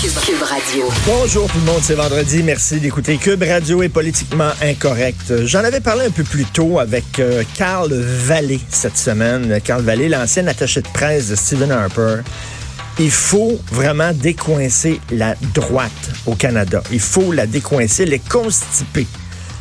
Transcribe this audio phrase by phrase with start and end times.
[0.00, 0.88] Cube, Radio.
[1.04, 2.42] Bonjour tout le monde, c'est vendredi.
[2.42, 5.44] Merci d'écouter Cube Radio est politiquement incorrect.
[5.44, 9.60] J'en avais parlé un peu plus tôt avec euh, Carl Vallée cette semaine.
[9.62, 12.22] Carl Vallée, l'ancien attaché de presse de Stephen Harper.
[12.98, 15.92] Il faut vraiment décoincer la droite
[16.24, 16.82] au Canada.
[16.90, 19.06] Il faut la décoincer, les constiper.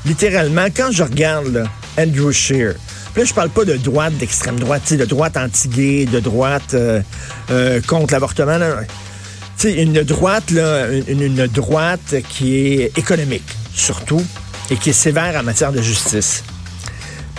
[0.06, 1.68] Littéralement, quand je regarde
[1.98, 2.32] Andrew
[3.14, 7.02] puis là, je parle pas de droite, d'extrême droite, de droite anti-gay, de droite euh,
[7.50, 8.60] euh, contre l'avortement.
[9.60, 14.24] Sais, une droite, une, droite qui est économique, surtout,
[14.72, 16.44] et qui est sévère en matière de justice.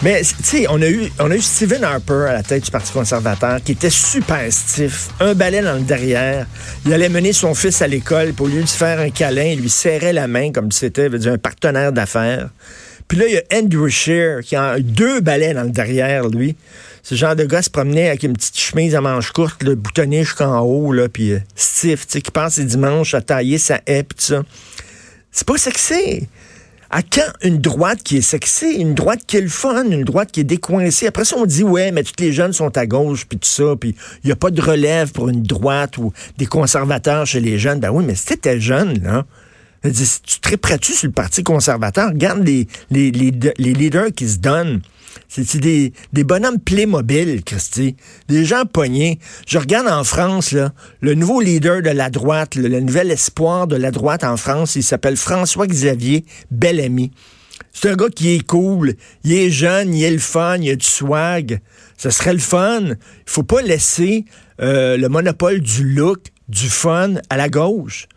[0.03, 1.11] Mais, tu on, a eu,
[1.43, 5.75] Stephen Harper à la tête du Parti conservateur qui était super stiff, un balai dans
[5.75, 6.47] le derrière.
[6.87, 9.61] Il allait mener son fils à l'école, pour au lieu de faire un câlin, il
[9.61, 12.49] lui serrait la main comme si c'était un partenaire d'affaires.
[13.11, 16.55] Puis là, il y a Andrew Shear qui a deux balais dans le derrière, lui.
[17.03, 20.23] Ce genre de gars se promenait avec une petite chemise à manches courtes, le boutonné
[20.23, 23.81] jusqu'en haut, là, puis euh, stiff, tu sais, qui passe les dimanches à tailler sa
[23.85, 24.43] haie, pis tout ça.
[25.33, 26.29] C'est pas sexy.
[26.89, 30.31] À quand une droite qui est sexy, une droite qui est le fun, une droite
[30.31, 31.09] qui est décoincée?
[31.09, 33.75] Après ça, on dit, ouais, mais tous les jeunes sont à gauche, puis tout ça,
[33.75, 37.59] puis il n'y a pas de relève pour une droite ou des conservateurs chez les
[37.59, 37.81] jeunes.
[37.81, 39.27] Ben oui, mais si t'étais jeune, là,
[39.83, 42.11] tu triperais-tu sur le Parti conservateur?
[42.11, 44.83] Regarde les, les, les, les leaders qui se donnent.
[45.29, 47.97] C'est des, des bonhommes Playmobil, Christy.
[48.29, 49.19] Des gens pognés.
[49.47, 53.77] Je regarde en France, là, le nouveau leader de la droite, le, nouvel espoir de
[53.77, 57.13] la droite en France, il s'appelle François-Xavier Bellamy.
[57.73, 60.77] C'est un gars qui est cool, il est jeune, il est le fun, il a
[60.77, 61.61] du swag.
[61.97, 62.81] Ce serait le fun.
[62.89, 64.25] Il faut pas laisser
[64.61, 68.09] euh, le monopole du look, du fun à la gauche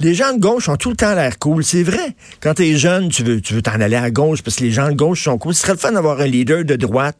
[0.00, 1.64] les gens de gauche ont tout le temps l'air cool.
[1.64, 2.14] C'est vrai.
[2.40, 4.88] Quand t'es jeune, tu veux, tu veux t'en aller à gauche parce que les gens
[4.88, 5.54] de gauche sont cool.
[5.54, 7.16] Ce serait le fun d'avoir un leader de droite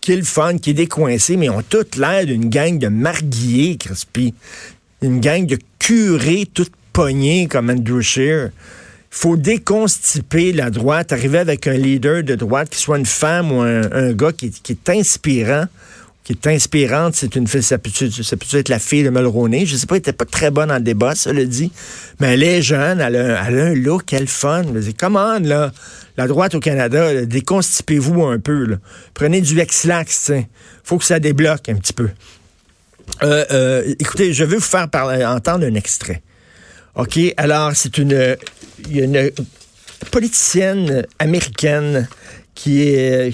[0.00, 2.88] qui est le fun, qui est décoincé, mais ils ont tout l'air d'une gang de
[2.88, 4.34] marguillés, Crispy.
[5.02, 8.50] Une gang de curés toutes pognées comme Andrew Scheer.
[9.10, 13.60] Faut déconstiper la droite, arriver avec un leader de droite, qui soit une femme ou
[13.60, 15.66] un, gars qui est inspirant
[16.24, 17.14] qui est inspirante.
[17.14, 19.66] C'est une fille, ça peut, ça peut être la fille de Mulroney?
[19.66, 21.70] Je sais pas, elle était pas très bonne en débat, ça le dit.
[22.18, 24.64] Mais elle est jeune, elle a, un look, elle fun.
[24.98, 25.70] Comment, là,
[26.16, 28.78] la droite au Canada, déconstipez-vous un peu.
[29.12, 30.32] Prenez du Ex-Lax,
[30.82, 32.08] Faut que ça débloque un petit peu.
[33.22, 34.88] Euh, euh, écoutez, je vais vous faire
[35.26, 36.22] entendre un extrait.
[36.94, 37.18] OK?
[37.36, 38.36] Alors, c'est une,
[38.90, 39.30] une
[40.10, 42.08] politicienne américaine
[42.54, 43.32] qui est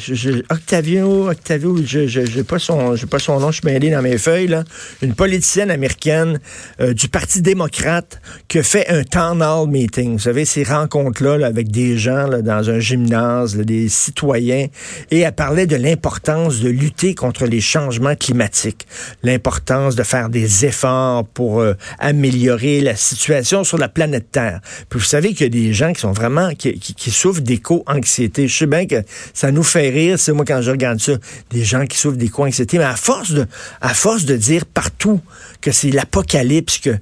[0.51, 4.17] Octavio, Octavio, je j'ai pas son j'ai pas son nom, je suis mêlé dans mes
[4.17, 4.65] feuilles là,
[5.03, 6.41] une politicienne américaine
[6.81, 10.15] euh, du Parti démocrate qui fait un town hall meeting.
[10.15, 14.67] Vous savez ces rencontres là, avec des gens là, dans un gymnase, des citoyens
[15.11, 18.87] et elle parlait de l'importance de lutter contre les changements climatiques,
[19.23, 24.61] l'importance de faire des efforts pour euh, améliorer la situation sur la planète Terre.
[24.89, 27.43] Puis vous savez qu'il y a des gens qui sont vraiment qui, qui, qui souffrent
[27.43, 28.49] d'éco-anxiété.
[28.49, 29.03] Je sais bien que
[29.35, 31.13] ça nous fait rire, c'est moi quand je regarde ça,
[31.51, 32.67] des gens qui souffrent des coins, etc.
[32.75, 33.47] Mais à force de,
[33.81, 35.21] à force de dire partout
[35.61, 36.99] que c'est l'apocalypse, que,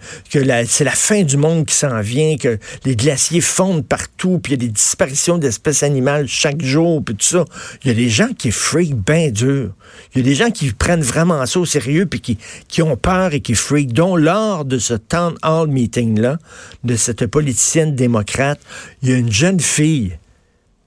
[0.66, 4.62] c'est la fin du monde qui s'en vient, que les glaciers fondent partout, puis il
[4.62, 7.44] y a des disparitions d'espèces animales chaque jour, puis tout ça.
[7.84, 9.72] Il y a des gens qui freak bien dur.
[10.14, 13.34] Il y a des gens qui prennent vraiment ça au sérieux, puis qui, ont peur
[13.34, 13.92] et qui freak.
[13.92, 16.38] dont lors de ce town hall meeting-là,
[16.84, 18.60] de cette politicienne démocrate,
[19.02, 20.18] il y a une jeune fille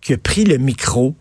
[0.01, 1.16] qui a pris le micro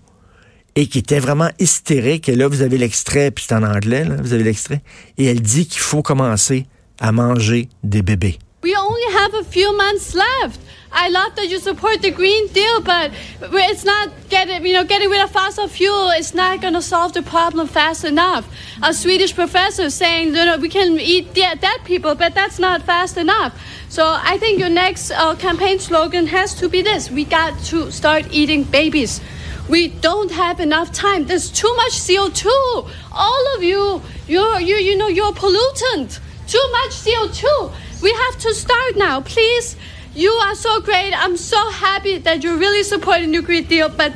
[0.75, 2.29] et qui était vraiment hystérique.
[2.29, 4.83] Et là, vous avez l'extrait, puis c'est en anglais, là, vous avez l'extrait.
[5.19, 6.67] Et elle dit qu'il faut commencer
[6.99, 8.39] à manger des bébés.
[8.63, 10.61] We only have a few months left.
[10.93, 13.11] I love that you support the Green Deal, but
[13.41, 16.11] it's not getting, you know, getting rid of fossil fuel.
[16.11, 18.47] It's not going to solve the problem fast enough.
[18.83, 22.83] A Swedish professor saying, you know, we can eat dead, dead people, but that's not
[22.83, 23.59] fast enough.
[23.89, 27.91] So I think your next uh, campaign slogan has to be this: We got to
[27.91, 29.23] start eating babies.
[29.71, 31.25] We don't have enough time.
[31.25, 32.91] There's too much CO2.
[33.13, 36.21] All of you, you're, you, you know, you're pollutant.
[36.47, 37.73] Too much CO2.
[38.03, 39.77] We have to start now, please.
[40.15, 41.13] You are so great.
[41.15, 44.13] I'm so happy that you're really supporting the Green Deal, but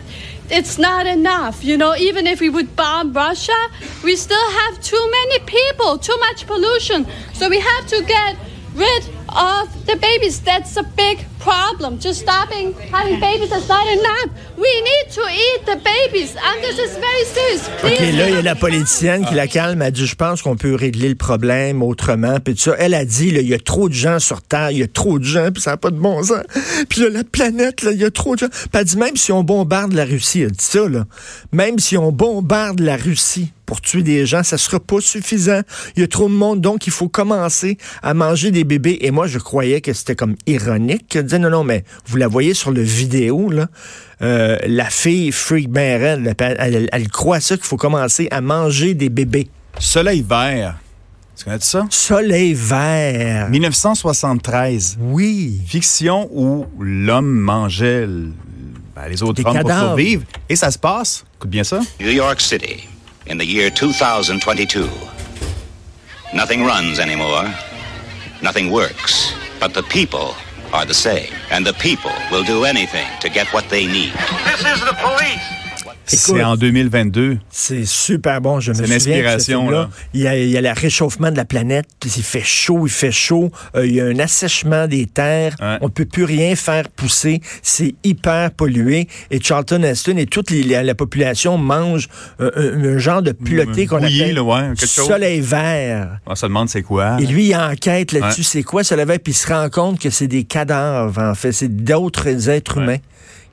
[0.51, 1.63] it's not enough.
[1.63, 3.69] You know, even if we would bomb Russia,
[4.03, 7.07] we still have too many people, too much pollution.
[7.35, 8.37] So we have to get
[8.75, 10.41] rid of the babies.
[10.41, 11.99] That's a big problem.
[12.01, 14.31] Just stopping having babies is not enough.
[14.57, 16.35] We need to eat the babies.
[16.37, 17.63] And this is very serious.
[17.85, 19.83] OK, là, il y a la politicienne qui la calme.
[19.83, 22.39] Elle dit, je pense qu'on peut régler le problème autrement.
[22.41, 22.75] Puis ça.
[22.79, 24.71] Elle a dit, il y a trop de gens sur Terre.
[24.71, 26.43] Il y a trop de gens, puis ça n'a pas de bon sens.
[26.89, 28.49] Puis là, la planète, il y a trop de gens.
[28.49, 31.05] Puis elle dit, même si on bombarde la Russie, elle dit ça, là.
[31.53, 35.63] Même si on bombarde la Russie, pour tuer des gens, ça sera pas suffisant.
[35.97, 38.99] Il y a trop de monde, donc il faut commencer à manger des bébés.
[39.01, 41.19] Et moi, je croyais que c'était comme ironique.
[41.39, 43.67] Non, non, mais vous la voyez sur le vidéo, là.
[44.23, 48.95] Euh, la fille freak ben elle, elle, elle croit ça qu'il faut commencer à manger
[48.95, 49.49] des bébés.
[49.79, 50.77] Soleil vert.
[51.37, 51.87] Tu connais ça?
[51.91, 53.51] Soleil vert.
[53.51, 54.99] 1973.
[55.01, 55.61] Oui.
[55.67, 59.81] Fiction où l'homme mangeait ben, les autres Des hommes cadavres.
[59.81, 60.23] pour survivre.
[60.49, 62.89] Et ça se passe, écoute bien ça, New York City,
[63.29, 64.89] in the year 2022.
[66.33, 67.45] Nothing runs anymore.
[68.43, 69.35] Nothing works.
[69.61, 70.35] But the people
[70.75, 71.33] are the same.
[71.51, 74.13] And the people will do anything to get what they need.
[74.45, 75.64] This is the police.
[76.07, 77.39] C'est en 2022.
[77.51, 78.97] C'est super bon, je me C'est souviens.
[78.97, 79.91] de ce l'inspiration, là.
[80.13, 82.91] Il y, a, il y a le réchauffement de la planète, il fait chaud, il
[82.91, 83.51] fait chaud.
[83.77, 85.55] Euh, il y a un assèchement des terres.
[85.61, 85.79] Ouais.
[85.81, 87.41] On peut plus rien faire pousser.
[87.63, 89.09] C'est hyper pollué.
[89.31, 92.09] Et Charlton Heston et toute les- la, la population mange
[92.41, 96.19] euh, un, un genre de piloté qu'on appelle là, ouais, soleil vert.
[96.27, 97.17] On se demande c'est quoi.
[97.21, 98.41] Et lui, il enquête là-dessus.
[98.41, 98.47] Ouais.
[98.47, 99.19] C'est quoi soleil vert?
[99.23, 101.53] Puis il se rend compte que c'est des cadavres, en fait.
[101.53, 102.99] C'est d'autres êtres humains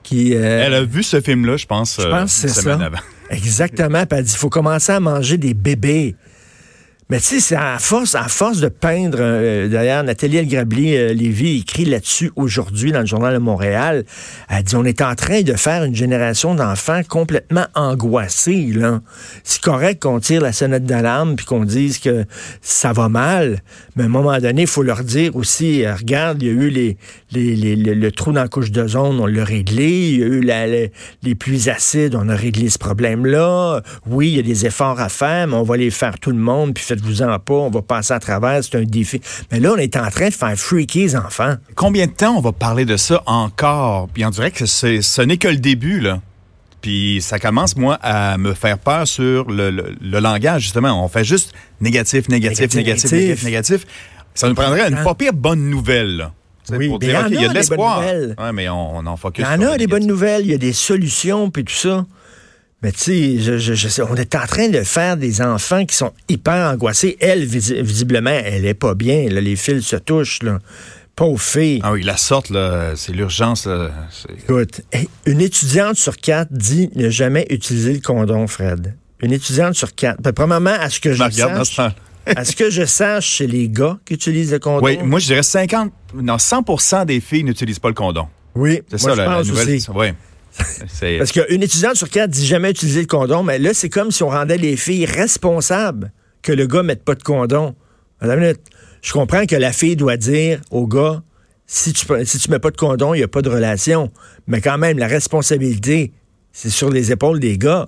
[0.04, 0.36] qui...
[0.36, 2.86] euh, Elle a vu ce film-là, je pense, je euh, pense une c'est semaine ça.
[2.86, 2.98] avant.
[3.30, 4.06] Exactement.
[4.06, 6.16] Puis elle dit, il faut commencer à manger des bébés.
[7.12, 11.14] Mais tu sais, c'est à force, à force de peindre, euh, d'ailleurs, Nathalie Elgrabli euh,
[11.14, 14.06] écrit là-dessus aujourd'hui dans le Journal de Montréal.
[14.48, 19.02] Elle dit, on est en train de faire une génération d'enfants complètement angoissés, là.
[19.44, 22.24] C'est correct qu'on tire la sonnette d'alarme puis qu'on dise que
[22.62, 23.60] ça va mal,
[23.98, 26.54] mais à un moment donné, il faut leur dire aussi, euh, regarde, il y a
[26.54, 26.96] eu les,
[27.34, 30.12] les, les- le, trou dans la couche d'ozone, on l'a réglé.
[30.12, 33.82] Il y a eu la- les pluies acides, on a réglé ce problème-là.
[34.08, 36.38] Oui, il y a des efforts à faire, mais on va les faire tout le
[36.38, 39.22] monde, puis faites-vous-en pas, on va passer à travers, c'est un défi.
[39.52, 41.56] Mais là, on est en train de faire freaker les enfants.
[41.76, 44.08] Combien de temps on va parler de ça encore?
[44.14, 46.22] Puis on dirait que c'est- ce n'est que le début, là.
[46.82, 51.04] Puis ça commence, moi, à me faire peur sur le, le- le langage, justement.
[51.04, 53.86] On fait juste négatif, négatif, Négatif, négatif, négatif.
[54.34, 55.04] Ça nous prendrait une Hein?
[55.04, 56.32] pas pire bonne nouvelle, là.
[56.72, 58.02] Oui, pour dire, il y a de l'espoir.
[58.02, 60.54] Ouais, mais on, on en focus Il y en a des bonnes nouvelles, il y
[60.54, 62.06] a des solutions, puis tout ça.
[62.84, 66.12] Mais tu sais, je, je- on est en train de faire des enfants qui sont
[66.30, 67.16] hyper angoissés.
[67.20, 69.30] Elle, visi- visiblement, elle est pas bien.
[69.30, 69.40] là.
[69.42, 70.42] les fils se touchent.
[70.42, 70.58] Là.
[71.16, 71.80] Pauvre fille.
[71.84, 72.52] Ah oui, la sorte,
[72.96, 73.68] c'est l'urgence.
[74.40, 74.82] Écoute,
[75.26, 78.96] une étudiante sur quatre dit ne jamais utiliser le condom, Fred.
[79.22, 80.20] Une étudiante sur quatre.
[80.22, 81.92] Ben, premièrement, à ce que Je je sache, temps
[82.26, 84.84] à ce que je sache, c'est les gars qui utilisent le condom.
[84.86, 88.28] Oui, moi, je dirais 50, non, 100% des filles n'utilisent pas le condom.
[88.56, 89.76] Oui, C'est ça, je la, la pense nouvelle.
[89.76, 89.86] aussi.
[89.94, 90.08] Oui.
[91.18, 94.24] Parce qu'une étudiante sur quatre dit jamais utiliser le condom, mais là, c'est comme si
[94.24, 96.12] on rendait les filles responsables
[96.42, 97.76] que le gars mette pas de condom.
[98.22, 101.22] Je comprends que la fille doit dire au gars,
[101.66, 104.12] si tu, si tu mets pas de condom, il n'y a pas de relation.
[104.48, 106.12] Mais quand même, la responsabilité,
[106.52, 107.88] c'est sur les épaules des gars.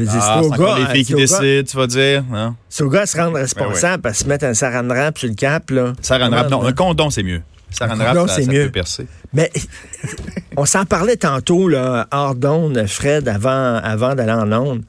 [0.00, 2.24] Ah, c'est gars, les filles c'est qui gars- décident, tu vas dire.
[2.34, 2.56] Hein?
[2.68, 5.34] c'est au gars à se rendre responsable, à se mettre un saran wrap sur le
[5.34, 5.70] cap.
[5.70, 5.92] Là.
[6.02, 7.42] Saran wrap, non, un condom, c'est mieux.
[7.80, 8.66] Wrap, condom, ça, ça mieux.
[8.66, 9.06] peut percer.
[9.32, 9.50] Mais
[10.56, 14.82] on s'en parlait tantôt, là, hors d'onde, Fred, avant, avant d'aller en onde.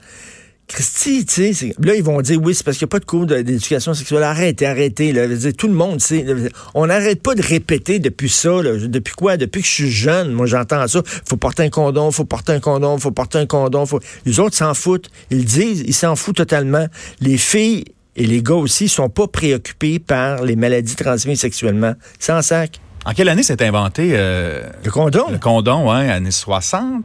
[0.67, 3.05] Christy, tu sais, là, ils vont dire, oui, c'est parce qu'il n'y a pas de
[3.05, 4.23] cours d'éducation sexuelle.
[4.23, 5.11] Arrêtez, arrêtez.
[5.11, 5.27] Là.
[5.27, 6.25] Dire, tout le monde sait.
[6.73, 8.63] On n'arrête pas de répéter depuis ça.
[8.63, 8.75] Là.
[8.75, 9.37] Depuis quoi?
[9.37, 11.01] Depuis que je suis jeune, moi, j'entends ça.
[11.05, 13.85] faut porter un condom, faut porter un condom, faut porter un condom.
[13.85, 13.99] Faut...
[14.25, 15.09] Les autres s'en foutent.
[15.29, 16.87] Ils disent, ils s'en foutent totalement.
[17.21, 17.85] Les filles
[18.15, 21.93] et les gars aussi sont pas préoccupés par les maladies transmises sexuellement.
[22.19, 22.79] Sans sac.
[23.05, 25.25] En quelle année s'est inventé euh, Le condom?
[25.31, 27.03] le condom, ouais, années 60?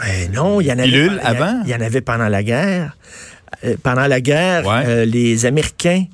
[0.00, 1.60] Ben non, il y en avait a- avant?
[1.64, 2.96] Il y en avait pendant la guerre.
[3.64, 4.82] Euh, pendant la guerre, Ouais.
[4.86, 6.04] euh, les Américains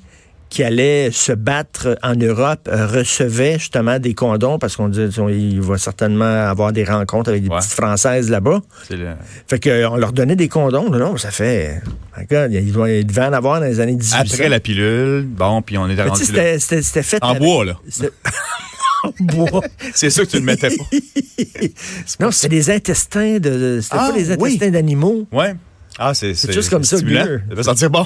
[0.53, 5.61] qui allaient se battre en Europe euh, recevaient justement des condoms parce qu'on dit il
[5.61, 7.57] va certainement avoir des rencontres avec des Ouais.
[7.57, 8.61] petites Françaises là-bas.
[8.87, 9.15] C'est le-
[9.47, 10.91] Fait que, euh, leur donnait des condoms.
[10.91, 11.81] Non, ça fait...
[12.15, 14.17] Regarde, il, doit- il devait en avoir dans les années 1800.
[14.19, 16.59] Après la pilule, bon, puis on est rendu là.
[16.59, 17.17] c'était- fait...
[17.23, 17.79] En avec- bois, là.
[17.89, 18.11] c'était-
[19.03, 19.63] en bois.
[19.95, 20.83] C'est sûr que tu ne mettais pas.
[22.19, 23.79] non, c'était des intestins de...
[23.81, 24.51] C'était Ah, pas des oui.
[24.53, 25.25] intestins d'animaux.
[25.31, 25.55] Ouais.
[25.97, 26.97] Ah, c'est C'est juste comme ça.
[26.97, 27.03] Ça
[27.49, 28.05] va sentir bon.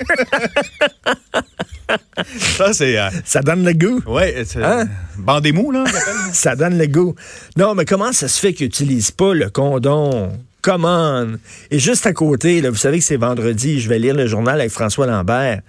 [2.38, 2.98] ça, c'est...
[2.98, 4.00] euh, Ça donne le goût.
[4.06, 4.62] ouais, c'est...
[4.62, 4.88] Hein?
[5.18, 6.02] Bandez-mou, là, on appelle.
[6.32, 7.14] Ça donne le goût.
[7.56, 10.32] Non, mais comment ça se fait qu'ils n'utilisent pas le condom?
[10.62, 11.38] Come on!
[11.70, 14.58] Et juste à côté, là, vous savez que c'est vendredi, je vais lire le journal
[14.60, 15.60] avec François Lambert.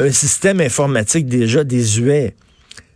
[0.00, 2.34] Un système informatique déjà désuet.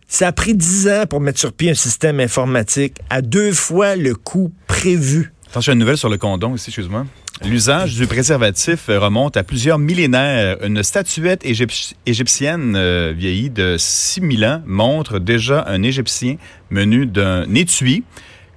[0.07, 3.95] Ça a pris dix ans pour mettre sur pied un système informatique à deux fois
[3.95, 5.31] le coût prévu.
[5.51, 7.05] Attends, j'ai une nouvelle sur le condom ici, excuse-moi.
[7.43, 10.57] L'usage du préservatif euh, remonte à plusieurs millénaires.
[10.63, 16.37] Une statuette égyp- égyptienne euh, vieillie de 6000 ans montre déjà un Égyptien
[16.69, 18.03] menu d'un étui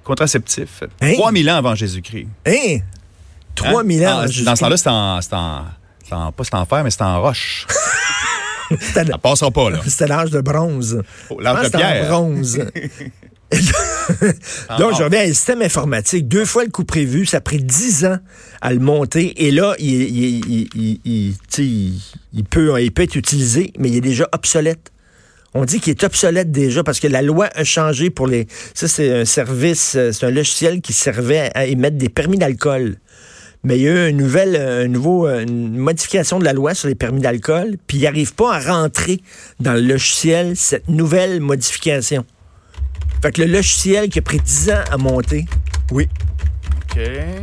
[0.03, 0.83] contraceptif.
[1.01, 1.13] Hein?
[1.15, 2.27] 3000 ans avant Jésus-Christ.
[2.45, 2.77] Hein?
[3.55, 4.13] 3000 Hein?
[4.13, 4.19] ans.
[4.23, 5.65] Ah, dans ce temps-là, c'est en, c'est en,
[6.07, 7.65] c'est en- Pas c'est en fer, mais c'est en roche.
[8.93, 9.79] Ça passera pas, là.
[9.87, 11.01] c'était l'âge de bronze.
[11.29, 12.07] Oh, l'âge de pierre.
[12.09, 12.59] bronze.
[14.79, 16.27] Donc, je reviens à un système informatique.
[16.27, 17.25] Deux fois le coût prévu.
[17.25, 18.17] Ça a pris 10 ans
[18.61, 19.45] à le monter.
[19.45, 20.67] Et là, il,
[22.49, 24.91] peut, il peut être utilisé, mais il est déjà obsolète.
[25.53, 28.47] On dit qu'il est obsolète déjà parce que la loi a changé pour les.
[28.73, 32.97] Ça, c'est un service, euh, c'est un logiciel qui servait à émettre des permis d'alcool.
[33.63, 36.75] Mais il y a eu une nouvelle, un nouveau, euh, une modification de la loi
[36.75, 39.21] sur les permis d'alcool, puis il n'arrive pas à rentrer
[39.59, 42.23] dans le logiciel cette nouvelle modification.
[43.21, 45.45] Fait que le logiciel qui a pris 10 ans à monter,
[45.91, 46.07] oui,
[46.91, 46.97] OK.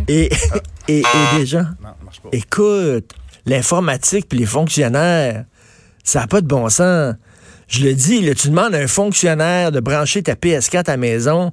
[0.08, 0.30] et,
[0.88, 1.04] et, et
[1.38, 2.28] déjà, Non, ça marche pas.
[2.32, 3.10] écoute,
[3.46, 5.44] l'informatique puis les fonctionnaires,
[6.04, 7.14] ça n'a pas de bon sens.
[7.66, 10.96] Je le dis, là, tu demandes à un fonctionnaire de brancher ta PS4 à la
[10.96, 11.50] maison,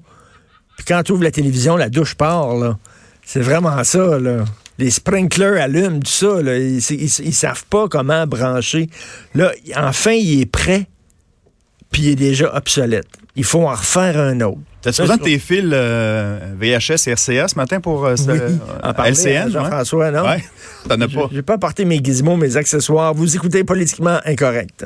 [0.77, 2.77] puis quand tu ouvres la télévision, la douche part, là.
[3.25, 4.43] C'est vraiment ça, là.
[4.77, 6.57] Les sprinklers allument, tout ça, là.
[6.57, 8.89] Ils, ils savent pas comment brancher.
[9.35, 10.87] Là, enfin, il est prêt,
[11.91, 13.07] puis il est déjà obsolète.
[13.35, 14.57] Il faut en refaire un autre.
[14.81, 18.39] T'as-tu besoin de tes fils euh, VHS et RCA ce matin pour euh, ce- Oui,
[18.41, 18.49] euh,
[18.83, 19.45] en parler à LCN?
[19.45, 19.51] ouais?
[19.51, 20.23] Jean-François, non?
[20.23, 20.43] Ouais.
[20.89, 21.29] T'en as pas.
[21.31, 23.13] J'ai pas apporté mes gizmos, mes accessoires.
[23.13, 24.85] Vous écoutez politiquement incorrect.